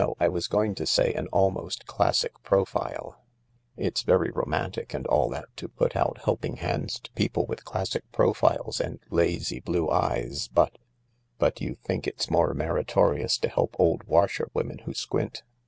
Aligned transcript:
I 0.19 0.29
was 0.29 0.47
going 0.47 0.73
to 0.73 0.87
say 0.87 1.13
an 1.13 1.27
almost 1.27 1.85
classic 1.85 2.33
profile. 2.41 3.23
THE 3.77 3.83
LARK 3.83 3.85
118 3.85 3.85
It's 3.85 4.01
very 4.01 4.31
romantic 4.31 4.93
and 4.95 5.05
all 5.05 5.29
that 5.29 5.55
to 5.57 5.69
put 5.69 5.95
out 5.95 6.21
helping 6.25 6.55
hands 6.55 6.99
to 7.01 7.11
people 7.11 7.45
with 7.45 7.65
classic 7.65 8.11
profiles 8.11 8.79
and 8.81 8.99
lazy 9.11 9.59
blue 9.59 9.91
eyes, 9.91 10.47
but 10.51 10.79
""But 11.37 11.61
you 11.61 11.75
think 11.75 12.07
it's 12.07 12.31
more 12.31 12.55
meritorious 12.55 13.37
to 13.41 13.47
help 13.47 13.75
old 13.77 14.01
washer 14.05 14.49
women 14.55 14.79
who 14.85 14.93
squint 14.95 15.43